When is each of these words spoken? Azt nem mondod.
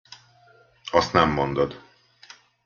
Azt 0.91 1.13
nem 1.13 1.29
mondod. 1.29 1.81